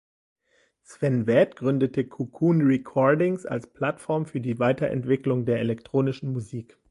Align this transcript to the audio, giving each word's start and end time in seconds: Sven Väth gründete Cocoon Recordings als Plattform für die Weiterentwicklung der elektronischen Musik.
Sven 0.81 1.27
Väth 1.27 1.57
gründete 1.57 2.07
Cocoon 2.07 2.63
Recordings 2.63 3.45
als 3.45 3.67
Plattform 3.71 4.25
für 4.25 4.41
die 4.41 4.57
Weiterentwicklung 4.57 5.45
der 5.45 5.59
elektronischen 5.59 6.33
Musik. 6.33 6.75